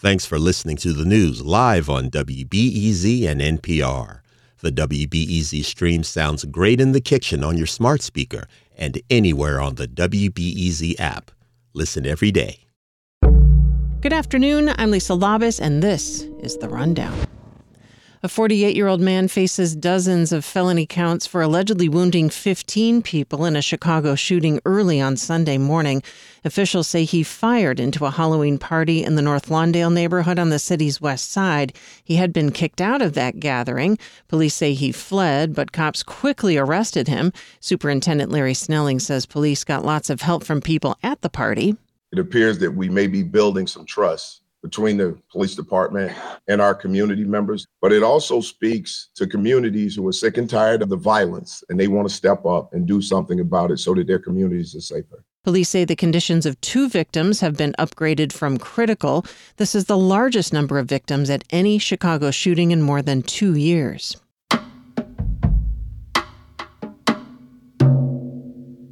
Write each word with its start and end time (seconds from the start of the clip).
Thanks 0.00 0.24
for 0.24 0.38
listening 0.38 0.78
to 0.78 0.94
the 0.94 1.04
news 1.04 1.42
live 1.42 1.90
on 1.90 2.08
WBEZ 2.08 3.28
and 3.28 3.38
NPR. 3.38 4.20
The 4.60 4.72
WBEZ 4.72 5.62
stream 5.62 6.04
sounds 6.04 6.46
great 6.46 6.80
in 6.80 6.92
the 6.92 7.02
kitchen 7.02 7.44
on 7.44 7.58
your 7.58 7.66
smart 7.66 8.00
speaker 8.00 8.46
and 8.74 8.98
anywhere 9.10 9.60
on 9.60 9.74
the 9.74 9.86
WBEZ 9.86 10.98
app. 10.98 11.30
Listen 11.74 12.06
every 12.06 12.30
day. 12.30 12.60
Good 14.00 14.14
afternoon. 14.14 14.72
I'm 14.78 14.90
Lisa 14.90 15.12
Labuz, 15.12 15.60
and 15.60 15.82
this 15.82 16.22
is 16.40 16.56
The 16.56 16.70
Rundown. 16.70 17.29
A 18.22 18.28
48 18.28 18.76
year 18.76 18.86
old 18.86 19.00
man 19.00 19.28
faces 19.28 19.74
dozens 19.74 20.30
of 20.30 20.44
felony 20.44 20.84
counts 20.84 21.26
for 21.26 21.40
allegedly 21.40 21.88
wounding 21.88 22.28
15 22.28 23.00
people 23.00 23.46
in 23.46 23.56
a 23.56 23.62
Chicago 23.62 24.14
shooting 24.14 24.60
early 24.66 25.00
on 25.00 25.16
Sunday 25.16 25.56
morning. 25.56 26.02
Officials 26.44 26.86
say 26.86 27.04
he 27.04 27.22
fired 27.22 27.80
into 27.80 28.04
a 28.04 28.10
Halloween 28.10 28.58
party 28.58 29.02
in 29.02 29.14
the 29.14 29.22
North 29.22 29.46
Lawndale 29.46 29.90
neighborhood 29.90 30.38
on 30.38 30.50
the 30.50 30.58
city's 30.58 31.00
west 31.00 31.30
side. 31.30 31.72
He 32.04 32.16
had 32.16 32.30
been 32.30 32.52
kicked 32.52 32.82
out 32.82 33.00
of 33.00 33.14
that 33.14 33.40
gathering. 33.40 33.96
Police 34.28 34.54
say 34.54 34.74
he 34.74 34.92
fled, 34.92 35.54
but 35.54 35.72
cops 35.72 36.02
quickly 36.02 36.58
arrested 36.58 37.08
him. 37.08 37.32
Superintendent 37.60 38.30
Larry 38.30 38.52
Snelling 38.52 39.00
says 39.00 39.24
police 39.24 39.64
got 39.64 39.86
lots 39.86 40.10
of 40.10 40.20
help 40.20 40.44
from 40.44 40.60
people 40.60 40.98
at 41.02 41.22
the 41.22 41.30
party. 41.30 41.74
It 42.12 42.18
appears 42.18 42.58
that 42.58 42.72
we 42.72 42.90
may 42.90 43.06
be 43.06 43.22
building 43.22 43.66
some 43.66 43.86
trust 43.86 44.42
between 44.62 44.96
the 44.96 45.18
police 45.30 45.54
department 45.54 46.12
and 46.48 46.60
our 46.60 46.74
community 46.74 47.24
members. 47.24 47.66
But 47.80 47.92
it 47.92 48.02
also 48.02 48.40
speaks 48.40 49.10
to 49.16 49.26
communities 49.26 49.94
who 49.94 50.06
are 50.08 50.12
sick 50.12 50.36
and 50.36 50.48
tired 50.48 50.82
of 50.82 50.88
the 50.88 50.96
violence 50.96 51.64
and 51.68 51.78
they 51.78 51.88
want 51.88 52.08
to 52.08 52.14
step 52.14 52.44
up 52.44 52.72
and 52.72 52.86
do 52.86 53.00
something 53.00 53.40
about 53.40 53.70
it 53.70 53.78
so 53.78 53.94
that 53.94 54.06
their 54.06 54.18
communities 54.18 54.74
are 54.74 54.80
safer. 54.80 55.24
Police 55.42 55.70
say 55.70 55.86
the 55.86 55.96
conditions 55.96 56.44
of 56.44 56.60
two 56.60 56.88
victims 56.88 57.40
have 57.40 57.56
been 57.56 57.72
upgraded 57.78 58.30
from 58.30 58.58
critical. 58.58 59.24
This 59.56 59.74
is 59.74 59.86
the 59.86 59.96
largest 59.96 60.52
number 60.52 60.78
of 60.78 60.86
victims 60.86 61.30
at 61.30 61.44
any 61.48 61.78
Chicago 61.78 62.30
shooting 62.30 62.72
in 62.72 62.82
more 62.82 63.00
than 63.00 63.22
two 63.22 63.56
years. 63.56 64.18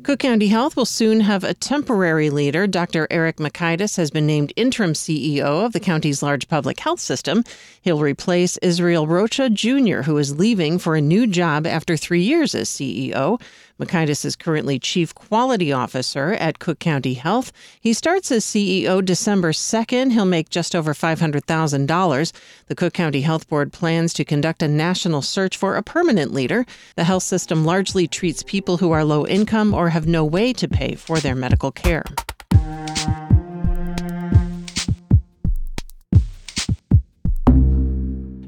Cook 0.08 0.20
County 0.20 0.46
Health 0.46 0.74
will 0.74 0.86
soon 0.86 1.20
have 1.20 1.44
a 1.44 1.52
temporary 1.52 2.30
leader. 2.30 2.66
Dr. 2.66 3.06
Erik 3.10 3.36
Mikaitis 3.36 3.98
has 3.98 4.10
been 4.10 4.26
named 4.26 4.54
interim 4.56 4.94
CEO 4.94 5.66
of 5.66 5.74
the 5.74 5.80
county's 5.80 6.22
large 6.22 6.48
public 6.48 6.80
health 6.80 6.98
system. 6.98 7.44
He'll 7.82 8.00
replace 8.00 8.56
Israel 8.62 9.06
Rocha 9.06 9.50
Jr., 9.50 10.00
who 10.00 10.16
is 10.16 10.38
leaving 10.38 10.78
for 10.78 10.96
a 10.96 11.02
new 11.02 11.26
job 11.26 11.66
after 11.66 11.94
three 11.94 12.22
years 12.22 12.54
as 12.54 12.70
CEO. 12.70 13.38
Mikaitis 13.78 14.24
is 14.24 14.34
currently 14.34 14.80
Chief 14.80 15.14
Quality 15.14 15.72
Officer 15.72 16.32
at 16.32 16.58
Cook 16.58 16.80
County 16.80 17.14
Health. 17.14 17.52
He 17.80 17.92
starts 17.92 18.32
as 18.32 18.44
CEO 18.44 19.04
December 19.04 19.52
2nd. 19.52 20.10
He'll 20.10 20.24
make 20.24 20.50
just 20.50 20.74
over 20.74 20.94
$500,000. 20.94 22.32
The 22.66 22.74
Cook 22.74 22.92
County 22.92 23.20
Health 23.20 23.48
Board 23.48 23.72
plans 23.72 24.12
to 24.14 24.24
conduct 24.24 24.62
a 24.62 24.68
national 24.68 25.22
search 25.22 25.56
for 25.56 25.76
a 25.76 25.82
permanent 25.82 26.32
leader. 26.32 26.66
The 26.96 27.04
health 27.04 27.22
system 27.22 27.64
largely 27.64 28.08
treats 28.08 28.42
people 28.42 28.78
who 28.78 28.90
are 28.90 29.04
low 29.04 29.24
income 29.24 29.72
or 29.72 29.90
have 29.90 30.08
no 30.08 30.24
way 30.24 30.52
to 30.54 30.66
pay 30.66 30.96
for 30.96 31.20
their 31.20 31.36
medical 31.36 31.70
care. 31.70 32.04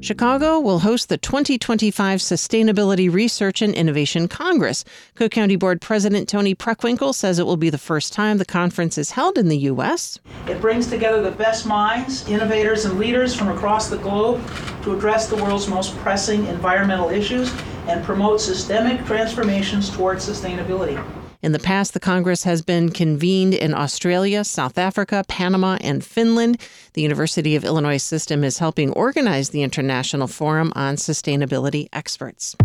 Chicago 0.01 0.59
will 0.59 0.79
host 0.79 1.09
the 1.09 1.17
2025 1.19 2.21
Sustainability 2.21 3.13
Research 3.13 3.61
and 3.61 3.75
Innovation 3.75 4.27
Congress. 4.27 4.83
Cook 5.13 5.31
County 5.31 5.55
Board 5.55 5.79
President 5.79 6.27
Toni 6.27 6.55
Preckwinkle 6.55 7.13
says 7.13 7.37
it 7.37 7.45
will 7.45 7.55
be 7.55 7.69
the 7.69 7.77
first 7.77 8.11
time 8.11 8.39
the 8.39 8.45
conference 8.45 8.97
is 8.97 9.11
held 9.11 9.37
in 9.37 9.47
the 9.47 9.59
U.S. 9.59 10.17
It 10.47 10.59
brings 10.59 10.87
together 10.87 11.21
the 11.21 11.29
best 11.29 11.67
minds, 11.67 12.27
innovators, 12.27 12.85
and 12.85 12.97
leaders 12.97 13.35
from 13.35 13.49
across 13.49 13.89
the 13.89 13.97
globe 13.97 14.41
to 14.81 14.97
address 14.97 15.29
the 15.29 15.35
world's 15.35 15.67
most 15.67 15.95
pressing 15.97 16.47
environmental 16.47 17.09
issues 17.09 17.53
and 17.87 18.03
promote 18.03 18.41
systemic 18.41 19.05
transformations 19.05 19.91
towards 19.91 20.27
sustainability. 20.27 20.99
In 21.43 21.53
the 21.53 21.59
past, 21.59 21.95
the 21.95 21.99
Congress 21.99 22.43
has 22.43 22.61
been 22.61 22.91
convened 22.91 23.55
in 23.55 23.73
Australia, 23.73 24.43
South 24.43 24.77
Africa, 24.77 25.25
Panama, 25.27 25.79
and 25.81 26.05
Finland. 26.05 26.61
The 26.93 27.01
University 27.01 27.55
of 27.55 27.65
Illinois 27.65 27.97
system 27.97 28.43
is 28.43 28.59
helping 28.59 28.91
organize 28.91 29.49
the 29.49 29.63
International 29.63 30.27
Forum 30.27 30.71
on 30.75 30.97
Sustainability 30.97 31.89
Experts. 31.93 32.55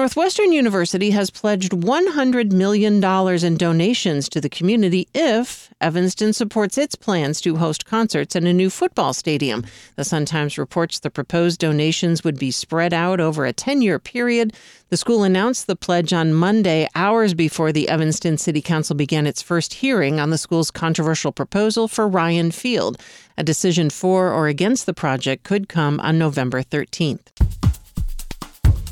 Northwestern 0.00 0.50
University 0.50 1.10
has 1.10 1.28
pledged 1.28 1.72
$100 1.72 2.52
million 2.52 3.04
in 3.44 3.56
donations 3.58 4.30
to 4.30 4.40
the 4.40 4.48
community 4.48 5.06
if 5.12 5.70
Evanston 5.78 6.32
supports 6.32 6.78
its 6.78 6.94
plans 6.94 7.38
to 7.42 7.58
host 7.58 7.84
concerts 7.84 8.34
in 8.34 8.46
a 8.46 8.52
new 8.54 8.70
football 8.70 9.12
stadium. 9.12 9.62
The 9.96 10.04
Sun 10.04 10.24
Times 10.24 10.56
reports 10.56 11.00
the 11.00 11.10
proposed 11.10 11.60
donations 11.60 12.24
would 12.24 12.38
be 12.38 12.50
spread 12.50 12.94
out 12.94 13.20
over 13.20 13.44
a 13.44 13.52
10 13.52 13.82
year 13.82 13.98
period. 13.98 14.54
The 14.88 14.96
school 14.96 15.22
announced 15.22 15.66
the 15.66 15.76
pledge 15.76 16.14
on 16.14 16.32
Monday, 16.32 16.88
hours 16.94 17.34
before 17.34 17.70
the 17.70 17.86
Evanston 17.90 18.38
City 18.38 18.62
Council 18.62 18.96
began 18.96 19.26
its 19.26 19.42
first 19.42 19.74
hearing 19.74 20.18
on 20.18 20.30
the 20.30 20.38
school's 20.38 20.70
controversial 20.70 21.30
proposal 21.30 21.88
for 21.88 22.08
Ryan 22.08 22.52
Field. 22.52 22.96
A 23.36 23.44
decision 23.44 23.90
for 23.90 24.32
or 24.32 24.48
against 24.48 24.86
the 24.86 24.94
project 24.94 25.44
could 25.44 25.68
come 25.68 26.00
on 26.00 26.18
November 26.18 26.62
13th. 26.62 27.49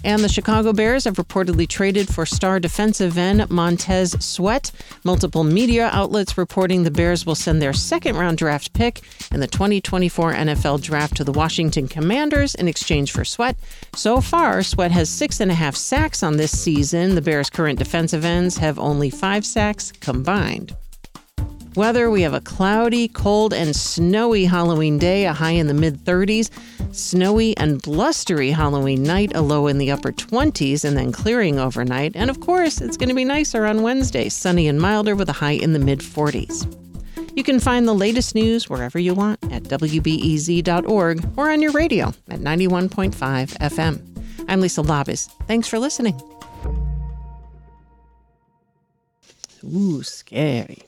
And 0.04 0.22
the 0.22 0.28
Chicago 0.28 0.72
Bears 0.72 1.04
have 1.04 1.16
reportedly 1.16 1.68
traded 1.68 2.08
for 2.08 2.24
star 2.24 2.60
defensive 2.60 3.18
end 3.18 3.50
Montez 3.50 4.14
Sweat. 4.24 4.70
Multiple 5.04 5.44
media 5.44 5.90
outlets 5.92 6.38
reporting 6.38 6.84
the 6.84 6.90
Bears 6.90 7.26
will 7.26 7.34
send 7.34 7.60
their 7.60 7.72
second 7.72 8.16
round 8.16 8.38
draft 8.38 8.72
pick 8.72 9.02
in 9.32 9.40
the 9.40 9.46
2024 9.46 10.34
NFL 10.34 10.82
draft 10.82 11.16
to 11.16 11.24
the 11.24 11.32
Washington 11.32 11.88
Commanders 11.88 12.54
in 12.54 12.68
exchange 12.68 13.12
for 13.12 13.24
Sweat. 13.24 13.56
So 13.94 14.20
far, 14.20 14.62
Sweat 14.62 14.92
has 14.92 15.08
six 15.08 15.40
and 15.40 15.50
a 15.50 15.54
half 15.54 15.76
sacks 15.76 16.22
on 16.22 16.36
this 16.36 16.56
season. 16.56 17.14
The 17.14 17.22
Bears' 17.22 17.50
current 17.50 17.78
defensive 17.78 18.24
ends 18.24 18.58
have 18.58 18.78
only 18.78 19.10
five 19.10 19.44
sacks 19.44 19.92
combined. 20.00 20.76
Weather 21.78 22.10
we 22.10 22.22
have 22.22 22.34
a 22.34 22.40
cloudy, 22.40 23.06
cold, 23.06 23.54
and 23.54 23.76
snowy 23.76 24.46
Halloween 24.46 24.98
day, 24.98 25.26
a 25.26 25.32
high 25.32 25.52
in 25.52 25.68
the 25.68 25.74
mid 25.74 26.04
30s. 26.04 26.50
Snowy 26.92 27.56
and 27.56 27.80
blustery 27.80 28.50
Halloween 28.50 29.04
night, 29.04 29.30
a 29.36 29.42
low 29.42 29.68
in 29.68 29.78
the 29.78 29.92
upper 29.92 30.10
20s, 30.10 30.84
and 30.84 30.96
then 30.96 31.12
clearing 31.12 31.60
overnight. 31.60 32.16
And 32.16 32.30
of 32.30 32.40
course, 32.40 32.80
it's 32.80 32.96
going 32.96 33.10
to 33.10 33.14
be 33.14 33.24
nicer 33.24 33.64
on 33.64 33.82
Wednesday, 33.82 34.28
sunny 34.28 34.66
and 34.66 34.80
milder 34.80 35.14
with 35.14 35.28
a 35.28 35.34
high 35.34 35.52
in 35.52 35.72
the 35.72 35.78
mid 35.78 36.00
40s. 36.00 36.66
You 37.36 37.44
can 37.44 37.60
find 37.60 37.86
the 37.86 37.94
latest 37.94 38.34
news 38.34 38.68
wherever 38.68 38.98
you 38.98 39.14
want 39.14 39.38
at 39.52 39.62
WBEZ.org 39.62 41.28
or 41.36 41.48
on 41.52 41.62
your 41.62 41.70
radio 41.70 42.08
at 42.28 42.40
91.5 42.40 43.12
FM. 43.12 44.00
I'm 44.48 44.60
Lisa 44.60 44.82
Labuz. 44.82 45.30
Thanks 45.46 45.68
for 45.68 45.78
listening. 45.78 46.20
Ooh, 49.62 50.02
scary. 50.02 50.87